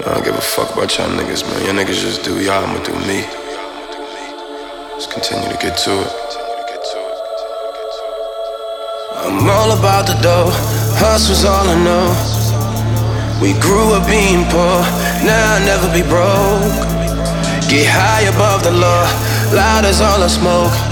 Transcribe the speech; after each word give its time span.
I 0.00 0.14
don't 0.14 0.24
give 0.24 0.34
a 0.34 0.40
fuck 0.40 0.72
about 0.72 0.96
y'all 0.96 1.08
niggas, 1.10 1.44
man. 1.44 1.64
Y'all 1.66 1.74
niggas 1.74 2.00
just 2.00 2.24
do 2.24 2.40
y'all, 2.42 2.64
I'ma 2.64 2.82
do 2.82 2.92
me. 3.06 3.22
Let's 4.92 5.06
continue 5.06 5.48
to 5.48 5.58
get 5.58 5.76
to 5.84 5.92
it. 6.00 6.12
I'm 9.22 9.48
all 9.48 9.78
about 9.78 10.06
the 10.06 10.14
dough, 10.20 10.50
hustle's 10.98 11.44
all 11.44 11.68
I 11.68 11.76
know. 11.84 12.08
We 13.40 13.52
grew 13.60 13.92
up 13.94 14.06
being 14.08 14.44
poor, 14.50 14.82
now 15.22 15.54
I'll 15.54 15.64
never 15.64 15.88
be 15.92 16.02
broke. 16.02 16.72
Get 17.68 17.86
high 17.86 18.22
above 18.22 18.64
the 18.64 18.72
law, 18.72 19.04
loud 19.54 19.84
as 19.84 20.00
all 20.00 20.22
I 20.22 20.28
smoke. 20.28 20.91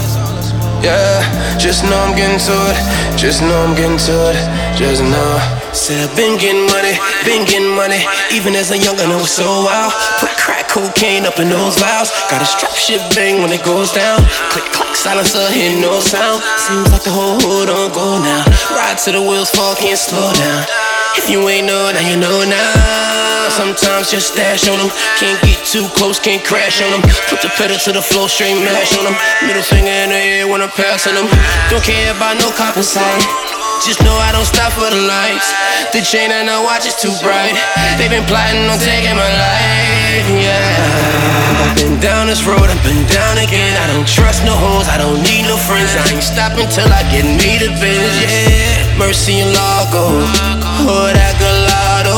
Yeah, 0.80 1.20
just 1.58 1.84
know 1.84 1.98
I'm 2.00 2.16
getting 2.16 2.40
to 2.40 2.56
it, 2.72 2.78
just 3.16 3.42
know 3.42 3.52
I'm 3.68 3.76
getting 3.76 4.00
to 4.00 4.16
it, 4.32 4.38
just 4.80 5.02
know. 5.04 5.36
Said 5.76 6.08
I've 6.08 6.16
been 6.16 6.40
getting 6.40 6.64
money, 6.72 6.96
been 7.28 7.44
getting 7.44 7.76
money. 7.76 8.00
Even 8.32 8.56
as 8.56 8.72
a 8.72 8.78
youngin', 8.80 9.12
I 9.12 9.16
was 9.20 9.30
so 9.30 9.44
wild. 9.44 9.92
Put 10.18 10.32
crack 10.40 10.68
cocaine 10.68 11.26
up 11.26 11.38
in 11.38 11.50
those 11.50 11.76
vials. 11.76 12.08
Got 12.32 12.40
a 12.40 12.48
strap 12.48 12.72
shit 12.72 13.02
bang 13.14 13.42
when 13.42 13.52
it 13.52 13.62
goes 13.62 13.92
down. 13.92 14.24
Click 14.56 14.64
clack, 14.72 14.96
silencer, 14.96 15.52
hear 15.52 15.76
no 15.80 16.00
sound. 16.00 16.42
Seems 16.64 16.90
like 16.90 17.04
the 17.04 17.12
whole 17.12 17.36
hood 17.38 17.68
on 17.68 17.92
go 17.92 18.16
now. 18.16 18.42
Ride 18.72 18.96
to 19.04 19.12
the 19.12 19.20
wheels 19.20 19.50
fall, 19.50 19.76
can't 19.76 19.98
slow 19.98 20.32
down. 20.32 20.89
If 21.16 21.28
you 21.28 21.48
ain't 21.48 21.66
know, 21.66 21.90
now 21.90 22.04
you 22.06 22.16
know 22.16 22.44
now. 22.44 23.48
Sometimes 23.50 24.10
just 24.10 24.36
dash 24.36 24.68
on 24.68 24.78
them. 24.78 24.90
Can't 25.18 25.40
get 25.42 25.58
too 25.66 25.86
close, 25.98 26.18
can't 26.18 26.44
crash 26.44 26.80
on 26.82 26.90
them. 26.92 27.02
Put 27.28 27.42
the 27.42 27.50
pedal 27.58 27.78
to 27.78 27.92
the 27.92 28.02
floor, 28.02 28.28
straight 28.28 28.54
mash 28.62 28.96
on 28.96 29.04
them. 29.04 29.16
Middle 29.46 29.62
finger 29.62 29.90
in 29.90 30.10
the 30.10 30.20
air 30.20 30.46
when 30.46 30.62
I'm 30.62 30.70
passing 30.70 31.14
them. 31.14 31.26
Don't 31.70 31.82
care 31.82 32.14
about 32.14 32.38
no 32.38 32.50
compensate. 32.54 33.26
Just 33.80 34.04
know 34.04 34.12
I 34.12 34.30
don't 34.30 34.44
stop 34.44 34.76
for 34.76 34.92
the 34.92 35.00
lights. 35.08 35.48
The 35.96 36.04
chain 36.04 36.28
and 36.30 36.52
the 36.52 36.60
watch 36.60 36.84
is 36.84 36.94
too 37.00 37.16
bright. 37.24 37.56
They've 37.96 38.12
been 38.12 38.28
plotting 38.28 38.68
on 38.68 38.76
taking 38.76 39.16
my 39.16 39.24
life, 39.24 40.28
yeah. 40.36 41.64
I've 41.64 41.80
been 41.80 41.96
down 41.96 42.28
this 42.28 42.44
road, 42.44 42.60
I've 42.60 42.84
been 42.84 43.08
down 43.08 43.40
again. 43.40 43.72
I 43.80 43.88
don't 43.88 44.04
trust 44.04 44.44
no 44.44 44.52
hoes, 44.52 44.84
I 44.84 45.00
don't 45.00 45.24
need 45.24 45.48
no 45.48 45.56
friends. 45.56 45.96
I 45.96 46.04
ain't 46.12 46.20
stopping 46.22 46.68
till 46.68 46.92
I 46.92 47.08
get 47.08 47.24
me 47.24 47.56
the 47.56 47.72
Benz, 47.80 48.14
yeah. 48.20 49.00
Murciélago, 49.00 50.28
hood 50.84 51.16
at 51.16 51.34
Gallardo. 51.36 52.16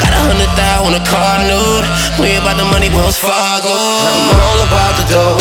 Got 0.00 0.12
a 0.16 0.20
hundred 0.24 0.50
thousand 0.56 0.68
on 0.88 0.94
a 0.96 1.04
car 1.04 1.36
note. 1.44 1.86
We 2.16 2.40
about 2.40 2.56
the 2.56 2.64
money, 2.64 2.88
Wells 2.88 3.20
Fargo. 3.20 3.68
I'm 3.68 4.32
all 4.40 4.60
about 4.64 4.94
the 4.96 5.06
dough. 5.12 5.38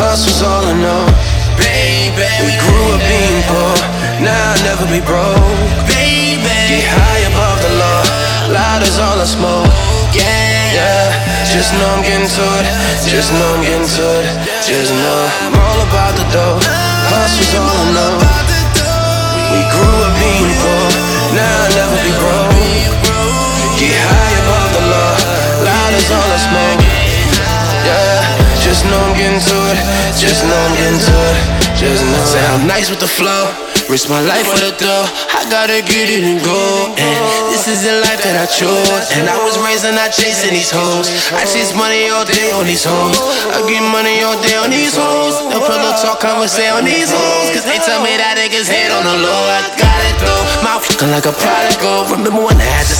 Hustle's 0.00 0.40
all 0.40 0.64
I 0.64 0.74
know. 0.76 1.04
Baby, 1.60 2.28
we 2.44 2.52
grew 2.60 2.86
up 2.96 3.02
being 3.04 3.40
poor. 3.48 3.76
Now 4.24 4.32
I'll 4.32 4.62
never 4.64 4.86
be 4.88 5.00
broke. 5.04 5.36
Baby, 5.88 6.56
get 6.68 6.84
high 6.88 7.22
above 7.28 7.58
the 7.60 7.72
law. 7.76 8.00
Loud 8.52 8.80
as 8.82 8.96
all 8.96 9.20
I 9.20 9.28
smoke. 9.28 9.68
Yeah, 10.16 10.72
yeah. 10.72 11.04
Just 11.52 11.72
know 11.76 11.88
I'm 11.96 12.02
getting 12.04 12.28
to 12.28 12.44
it. 12.60 12.66
Just 13.04 13.32
know 13.32 13.48
I'm 13.56 13.62
getting 13.64 13.88
to 14.00 14.06
it. 14.20 14.26
Just 14.64 14.92
know 14.92 15.20
I'm 15.44 15.56
all 15.56 15.80
about 15.88 16.12
the 16.16 16.26
dough. 16.32 16.58
Hustle's 17.12 17.52
all 17.60 17.68
I 17.68 17.86
know. 17.92 18.55
Yeah. 27.86 28.20
Just 28.60 28.84
know 28.84 28.98
I'm 28.98 29.16
getting 29.16 29.40
to 29.40 29.56
it. 29.72 29.78
Just 30.18 30.44
know 30.44 30.52
I'm 30.52 30.74
getting 30.76 31.00
to 31.00 31.16
it. 31.32 31.38
Just 31.78 32.04
know. 32.04 32.24
Say 32.28 32.44
I'm 32.52 32.66
nice 32.66 32.90
with 32.90 33.00
the 33.00 33.08
flow. 33.08 33.48
Risk 33.88 34.10
my 34.10 34.18
life 34.18 34.42
for 34.50 34.58
the 34.58 34.74
dough. 34.74 35.06
I 35.30 35.46
gotta 35.46 35.78
get 35.78 36.10
it 36.10 36.26
and 36.26 36.42
go. 36.42 36.90
And 36.98 37.22
this 37.54 37.70
is 37.70 37.86
the 37.86 38.02
life 38.02 38.18
that 38.26 38.34
I 38.34 38.50
chose. 38.50 39.06
And 39.14 39.30
I 39.30 39.38
was 39.46 39.54
raised 39.62 39.86
and 39.86 39.94
not 39.94 40.10
chasing 40.10 40.50
these 40.50 40.74
hoes. 40.74 41.06
I 41.30 41.46
chase 41.46 41.70
money 41.70 42.10
all 42.10 42.26
day 42.26 42.50
on 42.50 42.66
these 42.66 42.82
hoes. 42.82 43.14
I 43.54 43.62
get 43.62 43.86
money 43.86 44.26
all 44.26 44.34
day 44.42 44.58
on 44.58 44.74
these 44.74 44.98
hoes. 44.98 45.38
No 45.54 45.62
pillow 45.62 45.94
talk, 46.02 46.18
conversation 46.18 46.74
on 46.74 46.82
these 46.82 47.14
hoes. 47.14 47.54
Cause 47.54 47.62
they 47.62 47.78
tell 47.78 48.02
me 48.02 48.18
that 48.18 48.34
niggas 48.34 48.66
hit 48.66 48.90
on 48.90 49.06
the 49.06 49.16
low. 49.22 49.42
I 49.54 49.70
got 49.78 50.00
it 50.02 50.18
though. 50.18 50.66
Mouth 50.66 50.82
looking 50.90 51.14
like 51.14 51.30
a 51.30 51.34
prodigal. 51.38 52.10
Remember 52.10 52.42
when 52.42 52.58
I 52.58 52.66
had 52.66 52.90
this 52.90 52.95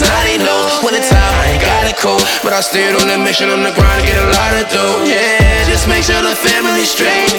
cold. 2.06 2.22
But 2.46 2.54
I 2.54 2.62
stayed 2.62 2.94
on 2.94 3.10
the 3.10 3.18
mission 3.18 3.50
on 3.50 3.66
the 3.66 3.74
grind 3.74 4.06
get 4.06 4.14
a 4.22 4.30
lot 4.30 4.54
of 4.54 4.70
dough. 4.70 5.02
Yeah, 5.02 5.66
just 5.66 5.90
make 5.90 6.06
sure 6.06 6.22
the 6.22 6.38
family's 6.38 6.94
straight. 6.94 7.34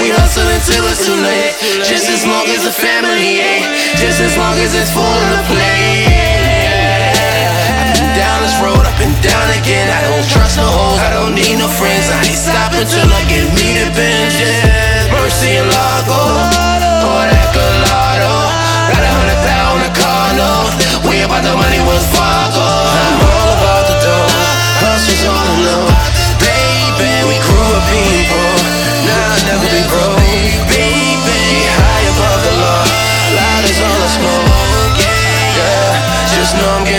We 0.00 0.08
hustle 0.08 0.48
until 0.48 0.84
it's 0.88 1.04
too 1.04 1.18
late. 1.20 1.52
Just 1.84 2.08
as 2.08 2.24
long 2.24 2.48
as 2.48 2.64
the 2.64 2.72
family 2.72 3.44
ain't. 3.44 3.68
Just 4.00 4.24
as 4.24 4.32
long 4.40 4.56
as 4.64 4.72
it's 4.72 4.88
full 4.96 5.04
the 5.04 5.40
plate. 5.52 6.08
I've 7.76 7.92
been 7.92 8.12
down 8.16 8.38
this 8.40 8.56
road, 8.64 8.82
I've 8.88 8.96
been 8.96 9.16
down 9.20 9.46
again. 9.60 9.86
I 9.92 10.00
don't 10.08 10.26
trust 10.32 10.56
no 10.56 10.64
hoes, 10.64 11.00
I 11.04 11.12
don't 11.12 11.36
need 11.36 11.60
no 11.60 11.68
friends. 11.68 12.08
I 12.08 12.24
ain't 12.24 12.40
stopping 12.40 12.88
till 12.88 13.10
I 13.12 13.22
get 13.28 13.46
me 13.52 13.66
the 13.76 13.86
Benz. 13.92 14.32
Yeah. 14.40 15.12
Murciélago, 15.12 16.16
pour 16.16 16.82
oh. 16.82 16.85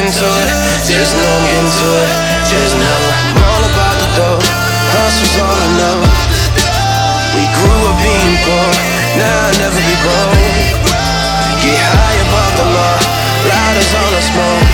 Know 0.08 0.14
I'm 0.14 0.16
getting 0.16 0.24
to 0.24 0.30
it, 0.40 0.50
just 0.88 1.12
getting 1.20 1.68
to 1.68 1.90
it, 2.00 2.10
just 2.48 2.76
know 2.80 3.00
I'm 3.12 3.44
all 3.44 3.64
about 3.68 3.96
the 4.00 4.08
dough, 4.16 4.40
hustle's 4.96 5.36
all 5.36 5.52
I 5.52 5.68
know. 5.76 6.00
We 7.36 7.44
grew 7.52 7.80
up 7.92 7.98
being 8.00 8.40
poor, 8.48 8.72
now 9.20 9.28
I'll 9.28 9.58
never 9.60 9.82
be 9.84 9.96
broke. 10.00 10.32
Get 11.60 11.76
high 11.76 12.18
above 12.24 12.54
the 12.56 12.68
law, 12.72 12.96
loud 13.52 13.76
as 13.76 13.92
all 14.00 14.14
I 14.16 14.24
smoke. 14.24 14.68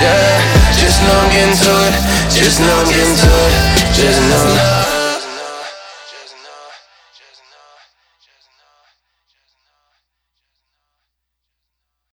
Yeah, 0.00 0.40
just 0.72 1.04
I'm 1.04 1.28
getting 1.28 1.56
to 1.60 1.72
it, 1.84 1.94
just 2.32 2.64
I'm 2.80 2.88
getting 2.88 3.16
to 3.20 3.32
it, 3.44 3.54
just 3.92 4.20
know. 4.24 4.79